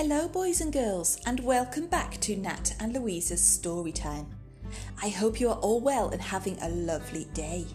Hello, 0.00 0.28
boys 0.28 0.60
and 0.60 0.72
girls, 0.72 1.18
and 1.26 1.40
welcome 1.40 1.88
back 1.88 2.20
to 2.20 2.36
Nat 2.36 2.72
and 2.78 2.94
Louisa's 2.94 3.42
story 3.42 3.90
time. 3.90 4.28
I 5.02 5.08
hope 5.08 5.40
you 5.40 5.48
are 5.48 5.56
all 5.56 5.80
well 5.80 6.10
and 6.10 6.22
having 6.22 6.56
a 6.60 6.68
lovely 6.68 7.24
day. 7.34 7.66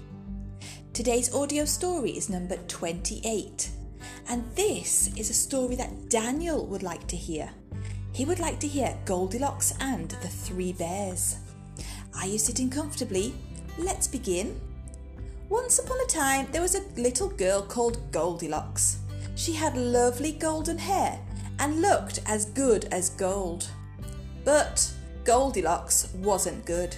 Today's 0.94 1.36
audio 1.36 1.66
story 1.66 2.12
is 2.12 2.30
number 2.30 2.56
28, 2.56 3.70
and 4.30 4.46
this 4.56 5.14
is 5.18 5.30
a 5.30 5.34
story 5.34 5.76
that 5.76 6.10
Daniel 6.10 6.66
would 6.68 6.82
like 6.82 7.06
to 7.08 7.18
hear. 7.18 7.50
He 8.14 8.24
would 8.24 8.40
like 8.40 8.62
to 8.62 8.70
hear 8.70 8.98
Goldilocks 9.04 9.74
and 9.82 10.10
the 10.10 10.30
Three 10.30 10.72
Bears. 10.72 11.40
Are 12.16 12.26
you 12.26 12.38
sitting 12.38 12.70
comfortably? 12.70 13.34
Let's 13.78 14.08
begin. 14.08 14.62
Once 15.50 15.78
upon 15.78 15.98
a 16.00 16.08
time, 16.08 16.48
there 16.54 16.62
was 16.62 16.76
a 16.76 17.02
little 17.02 17.28
girl 17.28 17.62
called 17.62 18.14
Goldilocks. 18.14 19.00
She 19.36 19.52
had 19.52 19.76
lovely 19.76 20.32
golden 20.32 20.78
hair 20.78 21.20
and 21.64 21.82
looked 21.82 22.20
as 22.26 22.44
good 22.48 22.90
as 22.92 23.12
gold. 23.12 23.70
But 24.44 24.92
Goldilocks 25.24 26.10
wasn't 26.16 26.66
good. 26.66 26.94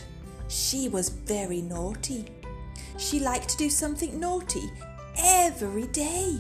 She 0.48 0.90
was 0.90 1.10
very 1.10 1.62
naughty. 1.62 2.26
She 2.98 3.20
liked 3.20 3.50
to 3.50 3.58
do 3.58 3.70
something 3.70 4.20
naughty 4.20 4.72
every 5.20 5.86
day. 5.88 6.40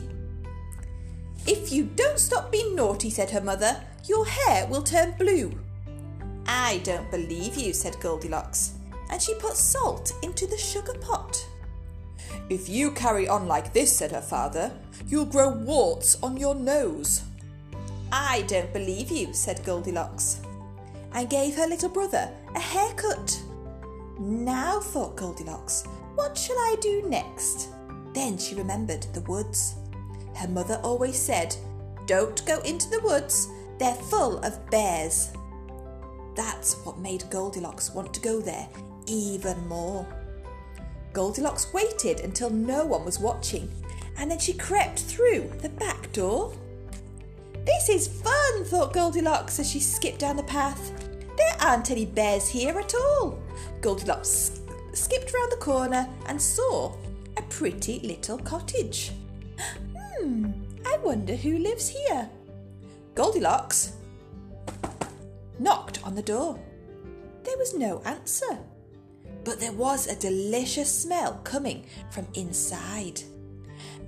If 1.46 1.72
you 1.72 1.84
don't 1.84 2.18
stop 2.18 2.52
being 2.52 2.76
naughty, 2.76 3.12
said 3.12 3.30
her 3.30 3.42
mother, 3.42 3.80
your 4.06 4.26
hair 4.26 4.66
will 4.66 4.82
turn 4.82 5.14
blue. 5.20 5.52
I 6.48 6.82
don't 6.84 7.12
believe 7.12 7.56
you, 7.58 7.74
said 7.74 7.96
Goldilocks, 8.02 8.74
and 9.12 9.22
she 9.22 9.36
put 9.36 9.54
salt 9.54 10.14
into 10.24 10.48
the 10.48 10.58
sugar 10.58 10.96
pot. 10.96 11.46
If 12.50 12.70
you 12.70 12.90
carry 12.90 13.28
on 13.28 13.48
like 13.48 13.72
this, 13.72 13.96
said 13.96 14.12
her 14.14 14.22
father, 14.22 14.72
you'll 15.06 15.26
grow 15.26 15.50
warts 15.50 16.18
on 16.24 16.38
your 16.38 16.56
nose. 16.56 17.22
I 18.12 18.44
don't 18.48 18.72
believe 18.74 19.12
you, 19.12 19.34
said 19.34 19.64
Goldilocks, 19.66 20.42
and 21.14 21.30
gave 21.30 21.56
her 21.56 21.68
little 21.68 21.90
brother 21.90 22.30
a 22.56 22.60
haircut. 22.60 23.40
Now, 24.20 24.80
thought 24.80 25.16
Goldilocks, 25.16 25.86
what 26.16 26.38
shall 26.38 26.58
I 26.58 26.76
do 26.82 27.04
next? 27.08 27.70
Then 28.14 28.38
she 28.38 28.56
remembered 28.56 29.04
the 29.14 29.22
woods. 29.22 29.76
Her 30.36 30.48
mother 30.48 30.80
always 30.84 31.18
said, 31.20 31.56
Don't 32.06 32.46
go 32.46 32.60
into 32.62 32.90
the 32.90 33.02
woods, 33.02 33.50
they're 33.80 33.94
full 33.94 34.40
of 34.40 34.70
bears. 34.70 35.34
That's 36.36 36.76
what 36.86 37.00
made 37.00 37.30
Goldilocks 37.30 37.94
want 37.94 38.14
to 38.14 38.22
go 38.22 38.42
there 38.42 38.68
even 39.08 39.68
more. 39.68 40.06
Goldilocks 41.14 41.74
waited 41.74 42.20
until 42.20 42.50
no 42.50 42.86
one 42.86 43.06
was 43.06 43.20
watching, 43.20 43.72
and 44.18 44.30
then 44.30 44.40
she 44.40 44.54
crept 44.54 45.00
through 45.00 45.52
the 45.62 45.70
back 45.70 46.12
door. 46.12 46.54
This 47.86 48.08
is 48.08 48.22
fun, 48.24 48.66
thought 48.66 48.94
Goldilocks 48.94 49.60
as 49.60 49.70
she 49.70 49.80
skipped 49.80 50.18
down 50.18 50.38
the 50.38 50.44
path. 50.44 50.92
There 51.38 51.56
aren't 51.62 51.92
any 51.92 52.08
bears 52.08 52.48
here 52.48 52.80
at 52.80 52.96
all. 52.96 53.40
Goldilocks 53.80 54.60
skipped 54.94 55.32
round 55.32 55.52
the 55.52 55.58
corner 55.58 56.10
and 56.26 56.42
saw 56.42 56.96
a 57.38 57.44
pretty 57.44 58.00
little 58.00 58.40
cottage. 58.40 59.12
Hmm, 60.18 60.52
I 60.84 60.98
wonder 61.04 61.36
who 61.36 61.60
lives 61.60 61.88
here. 61.88 62.28
Goldilocks 63.14 63.94
knocked 65.60 66.04
on 66.04 66.16
the 66.16 66.24
door. 66.24 66.60
There 67.44 67.58
was 67.58 67.76
no 67.76 68.02
answer, 68.04 68.58
but 69.44 69.60
there 69.60 69.74
was 69.74 70.08
a 70.08 70.16
delicious 70.16 70.92
smell 70.92 71.40
coming 71.44 71.86
from 72.10 72.26
inside. 72.34 73.22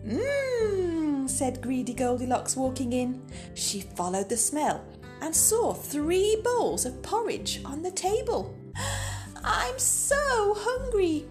Mmm, 0.04 0.97
said 1.28 1.62
greedy 1.62 1.94
Goldilocks, 1.94 2.56
walking 2.56 2.94
in. 2.94 3.22
She 3.54 3.82
followed 3.82 4.30
the 4.30 4.38
smell 4.38 4.84
and 5.22 5.36
saw 5.36 5.74
three 5.74 6.40
bowls 6.44 6.86
of 6.86 7.02
porridge 7.02 7.62
on 7.66 7.82
the 7.82 7.92
table. 7.92 8.56
I'm 9.44 9.80
so 9.80 10.56
hungry. 10.58 11.26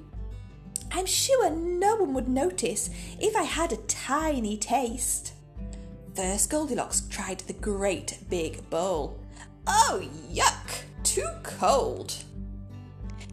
I'm 0.93 1.07
sure 1.07 1.51
no 1.51 1.97
one 1.97 2.15
would 2.15 2.29
notice 2.29 2.91
if 3.21 3.37
I 3.37 3.43
had 3.43 3.73
a 3.73 3.77
tiny 3.89 4.57
taste. 4.57 5.33
First, 6.15 6.49
Goldilocks 6.49 7.03
tried 7.11 7.41
the 7.41 7.53
great 7.53 8.19
big 8.31 8.69
bowl. 8.71 9.21
Oh, 9.67 10.03
yuck! 10.33 10.85
Too 11.03 11.29
cold. 11.43 12.15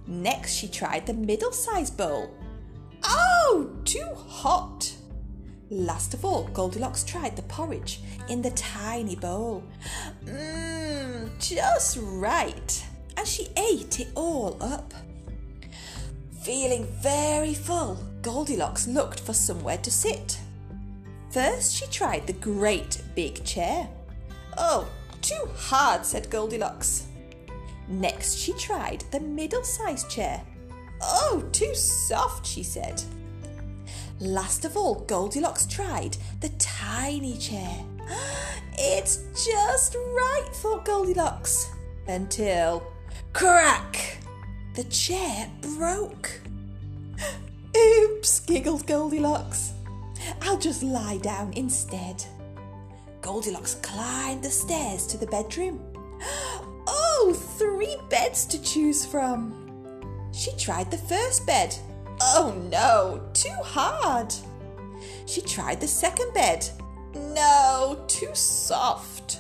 Next, 0.06 0.54
she 0.54 0.68
tried 0.68 1.06
the 1.06 1.14
middle 1.14 1.54
sized 1.54 1.98
bowl. 1.98 2.30
Oh, 3.04 3.72
too 3.86 4.08
hot. 4.16 4.92
Last 5.70 6.14
of 6.14 6.24
all, 6.26 6.44
Goldilocks 6.54 7.04
tried 7.04 7.36
the 7.36 7.42
porridge 7.44 8.02
in 8.30 8.42
the 8.42 8.52
tiny 8.52 9.16
bowl. 9.16 9.64
Mmm, 10.26 11.30
just 11.40 11.98
right. 12.02 12.86
And 13.18 13.28
she 13.28 13.48
ate 13.58 14.00
it 14.00 14.10
all 14.16 14.58
up. 14.62 14.94
Feeling 16.44 16.86
very 17.02 17.54
full, 17.54 17.98
Goldilocks 18.22 18.88
looked 18.88 19.22
for 19.22 19.34
somewhere 19.34 19.78
to 19.78 19.90
sit. 19.90 20.38
First, 21.32 21.76
she 21.76 21.88
tried 21.88 22.28
the 22.28 22.34
great 22.34 23.02
big 23.16 23.44
chair. 23.44 23.88
Oh, 24.58 24.88
too 25.22 25.48
hard, 25.56 26.06
said 26.06 26.30
Goldilocks. 26.30 27.08
Next, 27.88 28.38
she 28.38 28.54
tried 28.54 29.04
the 29.12 29.20
middle 29.20 29.64
sized 29.64 30.10
chair. 30.10 30.42
Oh, 31.02 31.44
too 31.52 31.74
soft, 31.74 32.46
she 32.46 32.62
said. 32.62 33.02
Last 34.24 34.64
of 34.64 34.78
all, 34.78 34.96
Goldilocks 35.02 35.66
tried 35.66 36.16
the 36.40 36.50
tiny 36.58 37.38
chair. 37.38 37.76
It's 38.76 39.18
just 39.46 39.96
right, 39.96 40.50
thought 40.54 40.86
Goldilocks. 40.86 41.70
Until 42.08 42.82
crack! 43.34 44.18
The 44.76 44.86
chair 44.86 45.48
broke. 45.78 46.40
Oops, 47.78 48.40
giggled 48.40 48.88
Goldilocks. 48.88 49.74
I'll 50.42 50.58
just 50.58 50.84
lie 50.84 51.18
down 51.18 51.52
instead. 51.54 52.24
Goldilocks 53.22 53.76
climbed 53.76 54.44
the 54.44 54.50
stairs 54.50 55.06
to 55.08 55.18
the 55.18 55.28
bedroom. 55.28 55.82
Oh, 56.86 57.34
three 57.58 57.96
beds 58.10 58.46
to 58.48 58.62
choose 58.62 59.06
from. 59.06 59.54
She 60.34 60.52
tried 60.58 60.92
the 60.92 60.98
first 60.98 61.46
bed. 61.46 61.76
Oh 62.26 62.56
no, 62.72 63.22
too 63.34 63.56
hard. 63.64 64.34
She 65.26 65.42
tried 65.42 65.82
the 65.82 65.88
second 65.88 66.34
bed. 66.34 66.68
No, 67.14 68.02
too 68.08 68.34
soft. 68.34 69.40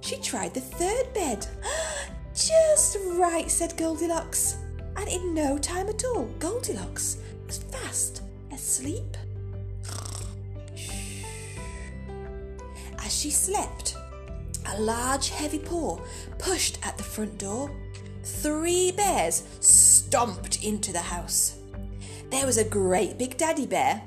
She 0.00 0.16
tried 0.16 0.54
the 0.54 0.60
third 0.60 1.12
bed. 1.12 1.46
Just 2.34 2.96
right, 3.12 3.50
said 3.50 3.76
Goldilocks. 3.76 4.56
And 4.96 5.06
in 5.08 5.34
no 5.34 5.58
time 5.58 5.88
at 5.88 6.02
all, 6.04 6.24
Goldilocks 6.38 7.18
was 7.46 7.58
fast 7.58 8.22
asleep. 8.52 9.16
As 12.98 13.14
she 13.14 13.30
slept, 13.30 13.96
a 14.66 14.80
large 14.80 15.28
heavy 15.28 15.58
paw 15.58 15.98
pushed 16.38 16.78
at 16.86 16.96
the 16.96 17.04
front 17.04 17.38
door. 17.38 17.70
Three 18.22 18.92
bears 18.92 19.42
stomped 19.60 20.64
into 20.64 20.92
the 20.92 21.00
house. 21.00 21.57
There 22.30 22.46
was 22.46 22.58
a 22.58 22.64
great 22.64 23.18
big 23.18 23.36
daddy 23.36 23.66
bear, 23.66 24.02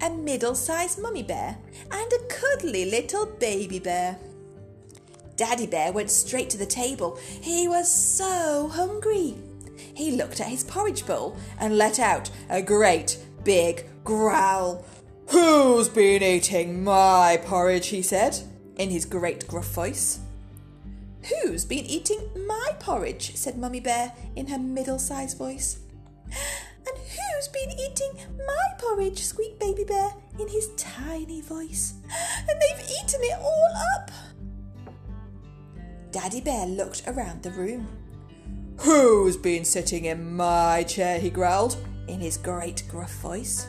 a 0.00 0.10
middle 0.10 0.54
sized 0.54 1.00
mummy 1.00 1.22
bear, 1.22 1.56
and 1.90 2.12
a 2.12 2.26
cuddly 2.28 2.90
little 2.90 3.26
baby 3.26 3.78
bear. 3.78 4.18
Daddy 5.36 5.66
Bear 5.66 5.90
went 5.90 6.10
straight 6.10 6.48
to 6.50 6.58
the 6.58 6.66
table. 6.66 7.18
He 7.40 7.66
was 7.66 7.92
so 7.92 8.68
hungry. 8.72 9.34
He 9.94 10.12
looked 10.12 10.40
at 10.40 10.46
his 10.46 10.62
porridge 10.62 11.06
bowl 11.06 11.36
and 11.58 11.76
let 11.76 11.98
out 11.98 12.30
a 12.48 12.62
great 12.62 13.18
big 13.42 13.84
growl. 14.04 14.84
Who's 15.28 15.88
been 15.88 16.22
eating 16.22 16.84
my 16.84 17.40
porridge? 17.44 17.88
he 17.88 18.02
said 18.02 18.38
in 18.76 18.90
his 18.90 19.04
great 19.04 19.48
gruff 19.48 19.66
voice. 19.66 20.20
Who's 21.42 21.64
been 21.64 21.84
eating 21.86 22.28
my 22.46 22.76
porridge? 22.78 23.34
said 23.34 23.58
Mummy 23.58 23.80
Bear 23.80 24.12
in 24.36 24.46
her 24.48 24.58
middle 24.58 24.98
sized 24.98 25.38
voice. 25.38 25.80
Been 27.66 27.78
eating 27.78 28.12
my 28.46 28.66
porridge? 28.78 29.24
squeaked 29.24 29.58
Baby 29.58 29.84
Bear 29.84 30.10
in 30.38 30.48
his 30.48 30.68
tiny 30.76 31.40
voice. 31.40 31.94
And 32.48 32.60
they've 32.60 32.90
eaten 32.90 33.20
it 33.22 33.38
all 33.40 33.70
up. 33.96 34.10
Daddy 36.10 36.42
Bear 36.42 36.66
looked 36.66 37.04
around 37.06 37.42
the 37.42 37.52
room. 37.52 37.88
Who's 38.80 39.38
been 39.38 39.64
sitting 39.64 40.04
in 40.04 40.36
my 40.36 40.82
chair? 40.82 41.18
he 41.18 41.30
growled 41.30 41.78
in 42.06 42.20
his 42.20 42.36
great 42.36 42.82
gruff 42.86 43.14
voice. 43.20 43.66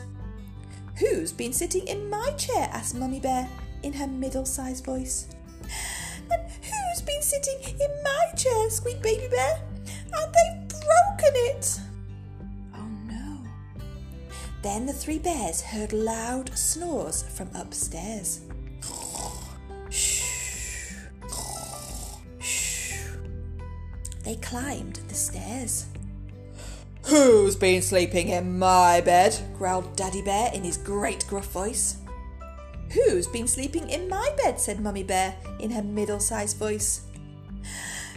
Who's 0.98 1.32
been 1.32 1.54
sitting 1.54 1.86
in 1.86 2.10
my 2.10 2.32
chair? 2.32 2.68
asked 2.72 2.96
Mummy 2.96 3.20
Bear 3.20 3.48
in 3.82 3.94
her 3.94 4.06
middle 4.06 4.44
sized 4.44 4.84
voice. 4.84 5.28
And 6.30 6.42
who's 6.50 7.02
been 7.02 7.22
sitting 7.22 7.78
in 7.80 8.02
my 8.02 8.26
chair? 8.36 8.68
squeaked 8.68 9.02
Baby 9.02 9.28
Bear. 9.28 9.65
Then 14.66 14.84
the 14.84 14.92
three 14.92 15.20
bears 15.20 15.60
heard 15.60 15.92
loud 15.92 16.50
snores 16.58 17.22
from 17.22 17.48
upstairs. 17.54 18.40
They 24.24 24.34
climbed 24.42 24.98
the 25.06 25.14
stairs. 25.14 25.86
Who's 27.04 27.54
been 27.54 27.80
sleeping 27.80 28.30
in 28.30 28.58
my 28.58 29.00
bed? 29.02 29.38
growled 29.56 29.94
Daddy 29.94 30.20
Bear 30.20 30.50
in 30.52 30.64
his 30.64 30.78
great 30.78 31.24
gruff 31.28 31.52
voice. 31.52 31.98
Who's 32.90 33.28
been 33.28 33.46
sleeping 33.46 33.88
in 33.88 34.08
my 34.08 34.34
bed? 34.42 34.58
said 34.58 34.80
Mummy 34.80 35.04
Bear 35.04 35.36
in 35.60 35.70
her 35.70 35.82
middle 35.84 36.18
sized 36.18 36.56
voice. 36.56 37.02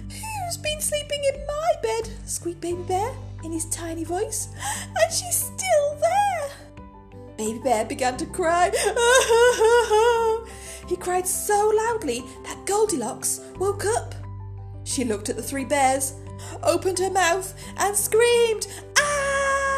Who's 0.08 0.58
been 0.58 0.82
sleeping 0.82 1.24
in 1.32 1.46
my 1.46 1.74
bed? 1.84 2.10
squeaked 2.26 2.62
Baby 2.62 2.82
Bear 2.88 3.12
in 3.44 3.52
his 3.52 3.66
tiny 3.66 4.04
voice. 4.04 4.48
And 5.00 5.14
she's. 5.14 5.59
Baby 7.40 7.60
Bear 7.60 7.86
began 7.86 8.18
to 8.18 8.26
cry. 8.26 8.70
he 10.90 10.98
cried 10.98 11.26
so 11.26 11.72
loudly 11.74 12.26
that 12.44 12.66
Goldilocks 12.66 13.40
woke 13.58 13.86
up. 13.86 14.14
She 14.84 15.06
looked 15.06 15.30
at 15.30 15.38
the 15.38 15.42
three 15.42 15.64
bears, 15.64 16.16
opened 16.64 17.00
her 17.00 17.10
mouth, 17.10 17.54
and 17.78 17.96
screamed, 17.96 18.68
Ah! 18.98 19.72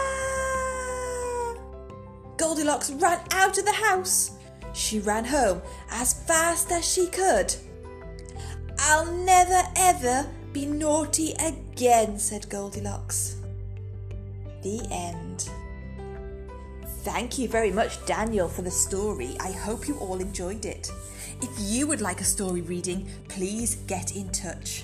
Goldilocks 2.38 2.90
ran 2.94 3.20
out 3.30 3.60
of 3.60 3.66
the 3.66 3.74
house. 3.74 4.32
She 4.74 4.98
ran 4.98 5.26
home 5.26 5.62
as 5.92 6.14
fast 6.14 6.72
as 6.72 6.84
she 6.84 7.06
could. 7.10 7.54
I'll 8.80 9.06
never 9.06 9.62
ever 9.76 10.26
be 10.52 10.66
naughty 10.66 11.34
again, 11.34 12.18
said 12.18 12.50
Goldilocks. 12.50 13.36
The 14.64 14.82
end. 14.90 15.48
Thank 17.04 17.40
you 17.40 17.48
very 17.48 17.72
much, 17.72 18.04
Daniel, 18.06 18.48
for 18.48 18.62
the 18.62 18.70
story. 18.70 19.36
I 19.40 19.52
hope 19.52 19.88
you 19.88 19.98
all 19.98 20.20
enjoyed 20.20 20.66
it. 20.66 20.92
If 21.42 21.50
you 21.60 21.88
would 21.88 22.00
like 22.00 22.22
a 22.22 22.24
story 22.26 22.62
reading, 22.62 23.08
please 23.28 23.76
get 23.88 24.16
in 24.16 24.30
touch. 24.30 24.84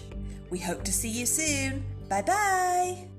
We 0.49 0.57
hope 0.57 0.83
to 0.85 0.91
see 0.91 1.09
you 1.09 1.27
soon. 1.27 1.83
Bye 2.09 2.23
bye. 2.23 3.16